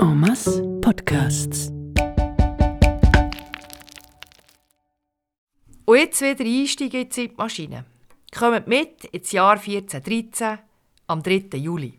En 0.00 0.80
Podcasts. 0.80 1.72
Und 5.86 5.96
jetzt 5.96 6.20
wieder 6.20 6.44
einsteigen 6.44 7.00
in 7.00 7.08
die 7.08 7.08
Zeitmaschine. 7.08 7.84
Kommt 8.32 8.68
mit 8.68 9.06
ins 9.06 9.32
Jahr 9.32 9.58
1413 9.58 10.58
am 11.08 11.22
3. 11.22 11.56
Juli. 11.58 11.98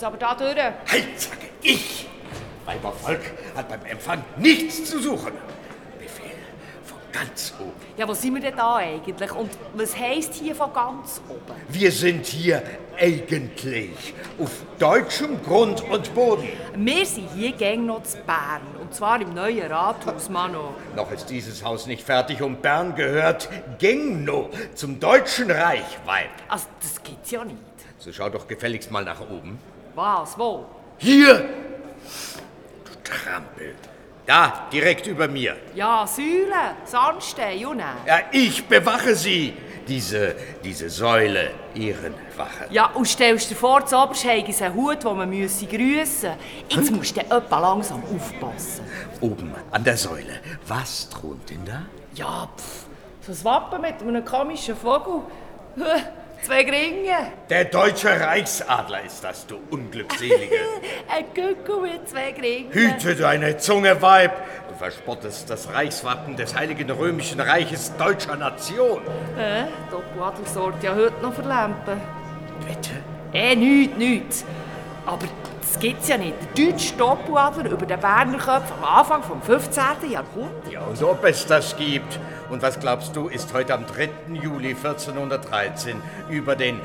Muss 0.00 0.06
aber 0.06 0.16
da 0.16 0.34
durch. 0.34 0.56
Halt, 0.56 1.20
sage 1.20 1.50
ich! 1.60 2.08
Weibervolk 2.64 3.20
hat 3.54 3.68
beim 3.68 3.84
Empfang 3.84 4.24
nichts 4.38 4.86
zu 4.86 4.98
suchen. 4.98 5.32
Befehl 5.98 6.38
von 6.86 6.96
ganz 7.12 7.52
oben. 7.60 7.72
Ja, 7.98 8.08
wo 8.08 8.14
sind 8.14 8.32
wir 8.32 8.40
denn 8.40 8.56
da 8.56 8.76
eigentlich? 8.76 9.30
Und 9.30 9.50
was 9.74 9.94
heisst 9.94 10.32
hier 10.32 10.54
von 10.54 10.72
ganz 10.72 11.20
oben? 11.28 11.54
Wir 11.68 11.92
sind 11.92 12.24
hier 12.24 12.62
eigentlich 12.98 14.14
auf 14.38 14.50
deutschem 14.78 15.42
Grund 15.42 15.82
und 15.90 16.14
Boden. 16.14 16.48
Wir 16.76 17.04
sind 17.04 17.28
hier 17.34 17.52
gäng 17.52 17.84
noch 17.84 18.02
zu 18.02 18.16
Bern. 18.20 18.62
Und 18.80 18.94
zwar 18.94 19.20
im 19.20 19.34
neuen 19.34 19.70
Rathaus, 19.70 20.30
Mano. 20.30 20.76
Noch 20.96 21.12
ist 21.12 21.26
dieses 21.26 21.62
Haus 21.62 21.86
nicht 21.86 22.06
fertig 22.06 22.40
und 22.40 22.62
Bern 22.62 22.94
gehört 22.94 23.50
Gengno 23.78 24.48
zum 24.74 24.98
Deutschen 24.98 25.50
Reich, 25.50 25.98
Weib. 26.06 26.30
Also, 26.48 26.68
das 26.80 27.02
gibt's 27.02 27.30
ja 27.32 27.44
nicht. 27.44 27.58
So 27.98 28.10
schau 28.14 28.30
doch 28.30 28.48
gefälligst 28.48 28.90
mal 28.90 29.04
nach 29.04 29.20
oben. 29.20 29.58
Was? 29.94 30.38
Wo? 30.38 30.66
Hier! 30.98 31.48
Du 32.84 32.92
Trampel. 33.02 33.74
Da, 34.26 34.68
direkt 34.72 35.06
über 35.06 35.26
mir. 35.26 35.56
Ja, 35.74 36.06
Säulen, 36.06 36.76
Sandstein, 36.84 37.58
June. 37.58 37.82
Ja, 38.06 38.20
ich 38.30 38.64
bewache 38.66 39.14
sie. 39.14 39.54
Diese, 39.88 40.36
diese 40.62 40.88
Säule, 40.88 41.50
Ehrenwache. 41.74 42.66
Ja, 42.70 42.90
und 42.94 43.08
stellst 43.08 43.50
dir 43.50 43.56
vor, 43.56 43.84
zu 43.84 43.96
oberst 43.96 44.24
es 44.24 44.62
einen 44.62 44.74
Hut, 44.76 45.02
den 45.02 45.16
man 45.16 45.28
müsse 45.28 45.66
grüssen 45.66 46.34
Jetzt 46.68 46.92
musst 46.92 47.16
du 47.16 47.22
etwa 47.22 47.58
langsam 47.58 48.00
aufpassen. 48.04 48.84
Oben 49.20 49.52
an 49.72 49.82
der 49.82 49.96
Säule. 49.96 50.38
Was 50.68 51.08
thront 51.08 51.50
denn 51.50 51.64
da? 51.64 51.82
Ja, 52.14 52.48
pff, 52.56 52.86
so 53.22 53.32
ein 53.32 53.44
Wappen 53.44 53.80
mit 53.80 54.00
einem 54.00 54.24
komischen 54.24 54.76
Vogel. 54.76 55.22
Zwei 56.42 56.62
Gringe. 56.64 57.32
Der 57.50 57.64
deutsche 57.66 58.08
Reichsadler 58.08 59.04
ist 59.04 59.22
das, 59.22 59.46
du 59.46 59.58
Unglückselige. 59.70 60.56
Ein 61.08 61.24
Gückel 61.34 61.80
mit 61.82 62.08
zwei 62.08 62.32
Gringen. 62.32 62.72
Hüte 62.72 63.14
deine 63.14 63.58
Zunge, 63.58 64.00
Weib. 64.00 64.32
Du 64.68 64.74
verspottest 64.76 65.50
das 65.50 65.72
Reichswappen 65.72 66.36
des 66.36 66.54
Heiligen 66.54 66.90
Römischen 66.90 67.40
Reiches 67.40 67.94
deutscher 67.98 68.36
Nation. 68.36 69.02
Hä? 69.36 69.66
Doppeladler 69.90 70.46
sorgt 70.46 70.82
ja 70.82 70.94
heute 70.94 71.20
noch 71.20 71.34
für 71.34 71.42
Lampen. 71.42 72.00
Bitte? 72.66 72.90
Eh, 73.32 73.54
nichts, 73.54 73.96
nichts. 73.98 74.44
Aber 75.04 75.26
das 75.60 75.78
gibt's 75.78 76.08
ja 76.08 76.16
nicht. 76.16 76.34
Der 76.56 76.66
deutsche 76.72 76.94
Doppeladler 76.94 77.70
über 77.70 77.84
den 77.84 78.00
Berner 78.00 78.38
Köpfen 78.38 78.76
am 78.82 78.98
Anfang 78.98 79.22
vom 79.22 79.42
15. 79.42 79.82
Jahrhundert. 80.10 80.72
Ja, 80.72 80.80
und 80.82 81.02
ob 81.02 81.22
es 81.24 81.44
das 81.46 81.76
gibt. 81.76 82.18
Und 82.50 82.62
was 82.62 82.80
glaubst 82.80 83.14
du, 83.14 83.28
ist 83.28 83.54
heute 83.54 83.74
am 83.74 83.86
3. 83.86 84.08
Juli 84.32 84.70
1413 84.70 86.02
über 86.28 86.56
den 86.56 86.80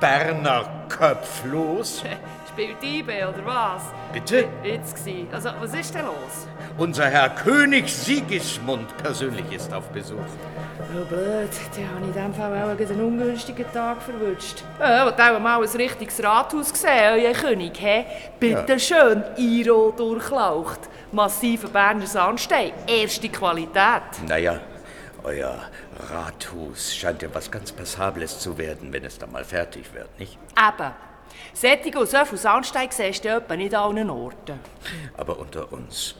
Berner 0.00 0.86
Köpf 0.88 1.44
los? 1.44 2.02
Spielt 2.48 2.82
IB 2.82 3.12
oder 3.24 3.44
was? 3.44 3.82
Bitte? 4.12 4.48
Jetzt 4.64 4.96
gsi. 4.96 5.26
Also, 5.30 5.50
was 5.60 5.74
ist 5.74 5.94
denn 5.94 6.06
los? 6.06 6.48
Unser 6.78 7.06
Herr 7.06 7.28
König 7.28 7.92
Sigismund 7.92 8.96
persönlich 8.96 9.44
ist 9.52 9.72
auf 9.74 9.88
Besuch. 9.90 10.16
Oh, 10.18 11.04
blöd. 11.04 11.50
Dann 11.76 11.88
habe 11.90 12.00
ich 12.00 12.06
in 12.06 12.12
diesem 12.12 12.34
Fall 12.34 12.62
auch 12.62 12.90
einen 12.90 13.00
ungünstigen 13.04 13.66
Tag 13.72 14.02
verwünscht. 14.02 14.64
Ja, 14.80 15.04
wollt 15.04 15.20
auch 15.20 15.38
mal 15.38 15.62
ein 15.62 15.68
richtiges 15.68 16.24
Rathaus 16.24 16.72
gesehen, 16.72 17.12
euer 17.12 17.32
König, 17.32 17.78
hä? 17.78 18.06
Bitte 18.40 18.80
schön, 18.80 19.22
Iro 19.36 19.92
durchlaucht. 19.96 20.80
Massiver 21.12 21.68
Berner 21.68 22.06
Sandstein, 22.06 22.72
erste 22.86 23.28
Qualität. 23.28 24.02
Naja, 24.26 24.60
euer 25.24 25.58
Rathaus 26.10 26.94
scheint 26.94 27.22
ja 27.22 27.28
was 27.32 27.50
ganz 27.50 27.72
Passables 27.72 28.38
zu 28.38 28.58
werden, 28.58 28.92
wenn 28.92 29.04
es 29.04 29.18
dann 29.18 29.32
mal 29.32 29.44
fertig 29.44 29.92
wird, 29.94 30.18
nicht? 30.18 30.38
Eben. 30.56 30.92
Sättige 31.52 31.98
und 31.98 32.08
so 32.08 32.24
viel 32.24 32.38
Sandstein 32.38 32.88
siehst 32.90 33.24
du 33.24 33.28
etwa 33.28 33.56
nicht 33.56 33.74
an 33.74 33.96
allen 33.96 34.10
Orten. 34.10 34.58
Aber 35.16 35.38
unter 35.38 35.72
uns, 35.72 36.14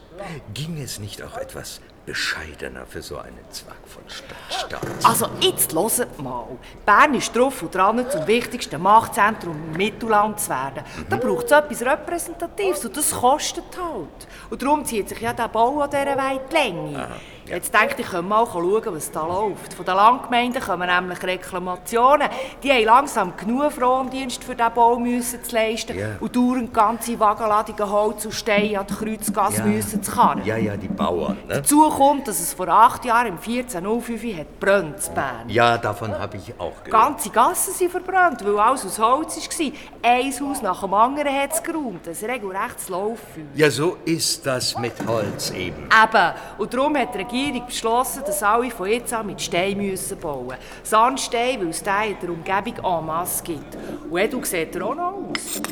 ging 0.54 0.80
es 0.80 0.98
nicht 0.98 1.22
auch 1.22 1.36
etwas 1.36 1.80
bescheidener 2.06 2.86
für 2.86 3.02
so 3.02 3.18
einen 3.18 3.44
Zweig 3.50 3.76
von 3.86 4.02
Stadtstaat? 4.08 4.80
Also, 5.04 5.28
jetzt 5.40 5.72
hört 5.74 6.20
mal. 6.20 6.46
Bern 6.84 7.14
ist 7.14 7.34
drauf 7.36 7.62
und 7.62 7.74
dran, 7.74 8.04
zum 8.10 8.26
wichtigsten 8.26 8.80
Machtzentrum 8.82 9.56
im 9.70 9.76
Mittelland 9.76 10.40
zu 10.40 10.50
werden. 10.50 10.82
Da 11.08 11.16
braucht 11.16 11.46
es 11.46 11.52
etwas 11.52 11.82
Repräsentatives 11.82 12.84
und 12.84 12.96
das 12.96 13.10
kostet 13.12 13.64
halt. 13.76 14.28
Und 14.50 14.62
darum 14.62 14.84
zieht 14.84 15.08
sich 15.08 15.20
ja 15.20 15.32
der 15.32 15.48
Bau 15.48 15.80
an 15.80 15.90
dieser 15.90 16.16
weite 16.16 16.54
Länge. 16.54 17.08
Jetzt 17.50 17.74
denke 17.74 17.96
ich, 17.98 18.06
können 18.06 18.28
wir 18.28 18.36
mal 18.36 18.46
schauen, 18.46 18.82
was 18.94 19.10
da 19.10 19.26
läuft. 19.26 19.74
Von 19.74 19.84
den 19.84 19.94
Landgemeinden 19.96 20.62
kommen 20.62 20.88
nämlich 20.88 21.20
Reklamationen. 21.22 22.28
Die 22.62 22.70
haben 22.72 22.84
langsam 22.84 23.36
genug 23.36 23.72
Frondienst 23.72 24.44
für 24.44 24.54
diesen 24.54 24.72
Bau 24.72 24.96
müssen 25.00 25.42
zu 25.42 25.54
leisten 25.56 25.98
Ja. 25.98 26.06
und 26.20 26.36
dauernd 26.36 26.72
ganze 26.72 27.18
Wagenladungen 27.18 27.90
Holz 27.90 28.24
und 28.24 28.32
Steine 28.34 28.78
an 28.78 28.86
die 28.88 28.94
Kreuzgasse 28.94 29.64
müssen 29.64 30.00
zu 30.00 30.12
karren. 30.12 30.44
Ja, 30.44 30.56
ja, 30.56 30.76
die 30.76 30.86
Bauern, 30.86 31.38
ne? 31.48 31.54
Dazu 31.56 31.88
kommt, 31.90 32.28
dass 32.28 32.38
es 32.38 32.54
vor 32.54 32.68
acht 32.68 33.04
Jahren, 33.04 33.26
im 33.26 33.38
1405, 33.38 34.38
hat 34.38 34.60
brennt 34.60 35.08
in 35.08 35.14
Bern. 35.14 35.48
Ja, 35.48 35.76
davon 35.76 36.16
habe 36.16 36.36
ich 36.36 36.54
auch 36.58 36.84
gehört. 36.84 36.90
Ganze 36.90 37.30
Gassen 37.30 37.74
sind 37.74 37.90
verbrannt, 37.90 38.44
weil 38.44 38.58
alles 38.60 38.86
aus 38.86 38.98
Holz 39.00 39.36
war. 39.36 39.72
Ein 40.02 40.32
Haus 40.40 40.62
nach 40.62 40.80
dem 40.82 40.94
anderen 40.94 41.34
hat 41.34 41.52
es 41.52 41.62
geräumt. 41.62 42.06
Ein 42.06 42.30
regelrechtes 42.30 42.88
Lauffeuer. 42.88 43.44
Ja, 43.54 43.68
so 43.70 43.96
ist 44.04 44.46
das 44.46 44.78
mit 44.78 44.92
Holz 45.06 45.50
eben. 45.50 45.88
Eben. 45.88 46.32
Und 46.58 46.72
darum 46.74 46.96
hat 46.96 47.12
die 47.14 47.18
Regierung 47.18 47.39
beschlossen, 47.66 48.22
dass 48.26 48.42
alle 48.42 48.70
von 48.70 48.88
jetzt 48.88 49.12
an 49.12 49.26
mit 49.26 49.40
Stein 49.40 49.76
müssen 49.76 50.18
bauen 50.18 50.56
Sandstein, 50.82 51.60
weil 51.60 51.68
es 51.68 51.82
den 51.82 52.10
in 52.10 52.16
der 52.20 52.30
Umgebung 52.30 53.00
en 53.00 53.06
masse 53.06 53.42
gibt. 53.44 53.76
Und 54.10 54.18
Edu 54.18 54.44
sieht 54.44 54.74
er 54.76 54.86
auch 54.86 54.94
noch 54.94 55.14
aus. 55.30 55.62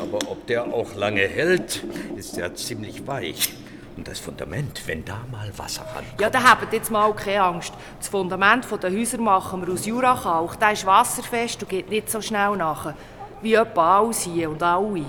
Aber 0.00 0.18
ob 0.30 0.46
der 0.46 0.64
auch 0.64 0.94
lange 0.94 1.26
hält, 1.26 1.82
ist 2.16 2.36
ja 2.36 2.54
ziemlich 2.54 3.06
weich. 3.06 3.54
Und 3.96 4.06
das 4.06 4.18
Fundament, 4.18 4.82
wenn 4.86 5.04
da 5.04 5.20
mal 5.32 5.50
Wasser 5.56 5.82
rankommt. 5.82 6.20
Ja, 6.20 6.28
da 6.28 6.42
habt 6.42 6.70
jetzt 6.72 6.90
mal 6.90 7.12
keine 7.14 7.42
Angst. 7.42 7.72
Das 7.98 8.08
Fundament 8.08 8.66
der 8.82 8.90
Häuser 8.90 9.18
machen 9.18 9.66
wir 9.66 9.72
aus 9.72 9.86
Jurakalk. 9.86 10.60
Der 10.60 10.72
ist 10.72 10.84
wasserfest 10.84 11.62
und 11.62 11.68
geht 11.70 11.88
nicht 11.88 12.10
so 12.10 12.20
schnell 12.20 12.56
nach. 12.56 12.92
Wie 13.40 13.54
etwa 13.54 14.00
alles 14.00 14.22
hier 14.22 14.50
und 14.50 14.62
alle. 14.62 15.04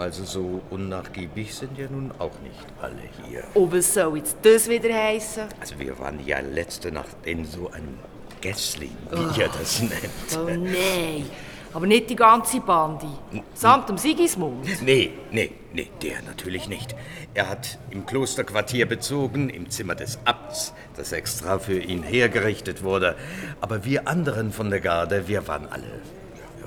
Also 0.00 0.24
so 0.24 0.62
unnachgiebig 0.70 1.54
sind 1.54 1.76
ja 1.76 1.86
nun 1.90 2.10
auch 2.18 2.32
nicht 2.42 2.64
alle 2.80 3.02
hier. 3.22 3.44
Und 3.52 3.70
was 3.70 3.92
soll 3.92 4.16
jetzt 4.16 4.34
das 4.40 4.66
wieder 4.66 4.94
heissen? 4.94 5.42
Also 5.60 5.78
wir 5.78 5.98
waren 5.98 6.26
ja 6.26 6.40
letzte 6.40 6.90
Nacht 6.90 7.14
in 7.24 7.44
so 7.44 7.70
einem 7.70 7.98
Gässling, 8.40 8.96
wie 9.10 9.40
ihr 9.42 9.48
das 9.48 9.82
nennt. 9.82 10.38
Oh 10.38 10.48
nein. 10.48 11.26
Aber 11.74 11.86
nicht 11.86 12.08
die 12.08 12.16
ganze 12.16 12.60
Bande. 12.60 13.08
Samt 13.52 13.90
dem 13.90 13.98
Sigismund. 13.98 14.66
Nee, 14.82 15.12
nee, 15.32 15.52
nee, 15.74 15.90
der 16.02 16.22
natürlich 16.22 16.66
nicht. 16.66 16.96
Er 17.34 17.50
hat 17.50 17.78
im 17.90 18.06
Klosterquartier 18.06 18.86
bezogen, 18.86 19.50
im 19.50 19.68
Zimmer 19.68 19.96
des 19.96 20.18
Abts, 20.24 20.72
das 20.96 21.12
extra 21.12 21.58
für 21.58 21.78
ihn 21.78 22.02
hergerichtet 22.02 22.82
wurde. 22.82 23.16
Aber 23.60 23.84
wir 23.84 24.08
anderen 24.08 24.50
von 24.50 24.70
der 24.70 24.80
Garde, 24.80 25.28
wir 25.28 25.46
waren 25.46 25.68
alle, 25.68 26.00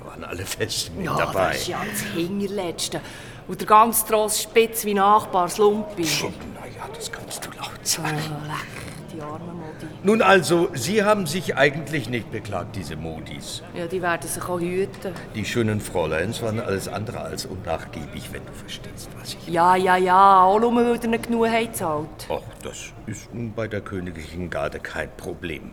wir 0.03 0.11
waren 0.11 0.23
alle 0.23 0.45
fest 0.45 0.91
mit 0.95 1.05
Ja, 1.05 1.15
dabei. 1.17 1.50
das 1.50 1.61
ist 1.61 1.67
ja 1.67 1.81
das 1.89 2.01
Hingerletzte. 2.15 3.01
Und 3.47 3.59
der 3.59 3.67
ganz 3.67 4.05
Tross 4.05 4.41
spitz 4.41 4.85
wie 4.85 4.94
Nachbar 4.94 5.50
Slumpi. 5.50 6.03
Naja, 6.03 6.88
das 6.94 7.11
kannst 7.11 7.45
du 7.45 7.50
laut 7.57 7.69
Oh, 7.73 7.85
sagen. 7.85 8.15
leck, 8.15 9.11
die 9.13 9.21
arme 9.21 9.45
Modi. 9.53 9.85
Nun 10.03 10.21
also, 10.21 10.69
Sie 10.73 11.03
haben 11.03 11.27
sich 11.27 11.55
eigentlich 11.57 12.07
nicht 12.09 12.31
beklagt, 12.31 12.75
diese 12.77 12.95
Modis. 12.95 13.61
Ja, 13.73 13.85
die 13.88 14.01
werden 14.01 14.27
sich 14.27 14.44
auch 14.44 14.59
hüten. 14.59 15.13
Die 15.35 15.44
schönen 15.44 15.81
Fräuleins 15.81 16.41
waren 16.41 16.59
alles 16.61 16.88
andere 16.88 17.19
als 17.19 17.45
unnachgiebig, 17.45 18.29
wenn 18.31 18.45
du 18.45 18.53
verstehst, 18.53 19.09
was 19.19 19.33
ich... 19.33 19.47
Ja, 19.47 19.75
ja, 19.75 19.97
ja, 19.97 20.44
auch 20.44 20.59
nur, 20.59 20.73
weil 20.75 20.97
ihr 21.01 21.09
nicht 21.09 21.27
genug 21.27 21.47
habt 21.50 21.75
zahlt. 21.75 22.07
Ach, 22.29 22.39
das 22.63 22.94
ist 23.05 23.33
nun 23.33 23.53
bei 23.53 23.67
der 23.67 23.81
königlichen 23.81 24.50
Garde 24.50 24.79
kein 24.79 25.09
Problem. 25.17 25.71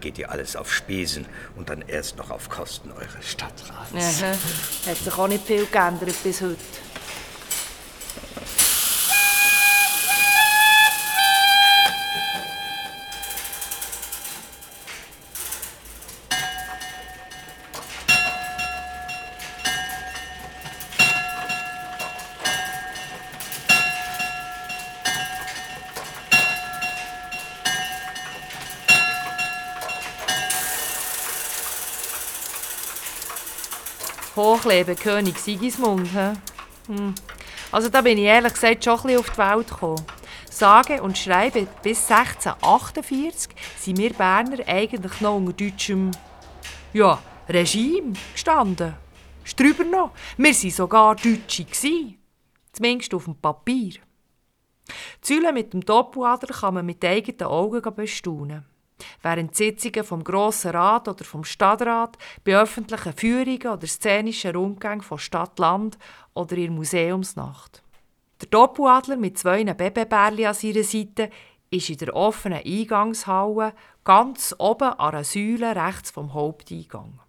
Geht 0.00 0.18
ihr 0.18 0.30
alles 0.30 0.56
auf 0.56 0.72
Spesen 0.72 1.26
und 1.56 1.68
dann 1.68 1.82
erst 1.86 2.16
noch 2.16 2.30
auf 2.30 2.48
Kosten 2.48 2.90
eures 2.92 3.30
Stadtrats. 3.30 4.22
Aha. 4.22 4.32
Hat 4.90 4.96
sich 4.96 5.18
auch 5.18 5.28
nicht 5.28 5.46
viel 5.46 5.66
geändert 5.66 6.14
bis 6.22 6.40
heute. 6.40 6.56
Hochleben 34.36 34.96
König 34.96 35.38
Sigismund. 35.38 36.08
Hm. 36.86 37.14
Also 37.72 37.88
da 37.88 38.00
bin 38.00 38.18
ich 38.18 38.24
ehrlich 38.24 38.54
gesagt 38.54 38.84
schon 38.84 38.98
ein 38.98 39.02
bisschen 39.02 39.18
auf 39.18 39.30
die 39.30 39.38
Welt 39.38 39.68
gekommen. 39.68 40.06
Sage 40.50 41.02
und 41.02 41.16
schreibe, 41.16 41.66
bis 41.82 42.10
1648 42.10 43.54
sind 43.78 43.98
wir 43.98 44.12
Berner 44.12 44.66
eigentlich 44.66 45.20
noch 45.20 45.36
unter 45.36 45.52
deutschem 45.52 46.10
ja, 46.92 47.18
Regime 47.48 48.14
gestanden. 48.32 48.94
Strüber 49.44 49.84
noch, 49.84 50.12
wir 50.36 50.54
waren 50.54 50.70
sogar 50.70 51.16
Deutsche. 51.16 51.64
Gewesen. 51.64 52.18
Zumindest 52.72 53.14
auf 53.14 53.24
dem 53.24 53.36
Papier. 53.36 53.94
Zülle 55.20 55.52
mit 55.52 55.72
dem 55.72 55.84
Doppeladler 55.84 56.54
kann 56.54 56.74
man 56.74 56.86
mit 56.86 57.04
eigenen 57.04 57.48
Augen 57.48 57.94
bestaunen. 57.94 58.64
Während 59.22 59.54
Sitzungen 59.54 60.04
vom 60.04 60.24
Grossen 60.24 60.72
Rat 60.72 61.08
oder 61.08 61.24
vom 61.24 61.44
Stadtrat, 61.44 62.16
bei 62.44 62.56
öffentlichen 62.56 63.12
Führungen 63.12 63.68
oder 63.68 63.86
szenischen 63.86 64.54
Rundgängen 64.54 65.02
von 65.02 65.18
Stadt-Land 65.18 65.98
oder 66.34 66.56
in 66.56 66.74
Museumsnacht. 66.74 67.82
Der 68.40 68.48
Doppeladler 68.48 69.16
mit 69.16 69.38
zwei 69.38 69.64
Babybärli 69.64 70.46
an 70.46 70.54
seiner 70.54 70.82
Seite 70.82 71.30
ist 71.70 71.90
in 71.90 71.98
der 71.98 72.14
offenen 72.16 72.62
Eingangshalle 72.64 73.74
ganz 74.04 74.54
oben 74.58 74.88
an 74.88 75.14
einer 75.14 75.24
Säule 75.24 75.76
rechts 75.76 76.10
vom 76.10 76.34
Haupteingang. 76.34 77.20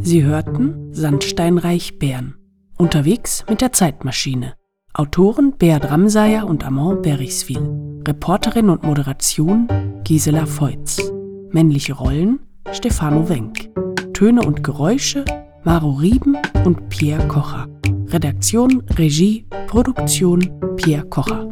Sie 0.00 0.24
hörten 0.24 0.92
Sandsteinreich 0.92 1.98
Bern. 1.98 2.36
Unterwegs 2.76 3.44
mit 3.48 3.60
der 3.60 3.72
Zeitmaschine. 3.72 4.54
Autoren 4.92 5.56
Beat 5.56 5.84
Ramsayer 5.84 6.46
und 6.46 6.64
Amand 6.64 7.02
Beriswil. 7.02 7.85
Reporterin 8.06 8.70
und 8.70 8.84
Moderation 8.84 9.66
Gisela 10.04 10.46
Feutz. 10.46 11.12
Männliche 11.50 11.94
Rollen 11.94 12.38
Stefano 12.70 13.28
Wenk. 13.28 13.68
Töne 14.14 14.42
und 14.42 14.62
Geräusche 14.62 15.24
Maro 15.64 15.90
Rieben 15.90 16.36
und 16.64 16.88
Pierre 16.88 17.26
Kocher. 17.26 17.66
Redaktion, 18.06 18.84
Regie, 18.96 19.44
Produktion 19.66 20.48
Pierre 20.76 21.04
Kocher. 21.08 21.48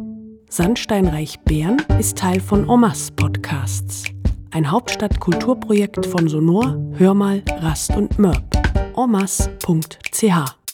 Sandsteinreich 0.49 1.41
Bern 1.41 1.81
ist 1.99 2.17
Teil 2.17 2.39
von 2.39 2.69
Omas 2.69 3.11
Podcasts, 3.11 4.05
ein 4.51 4.71
Hauptstadtkulturprojekt 4.71 6.05
von 6.05 6.29
Sonor, 6.29 6.77
Hörmal, 6.93 7.43
Rast 7.59 7.93
und 7.97 8.17
Mörb. 8.17 8.45
omas.ch 8.95 10.64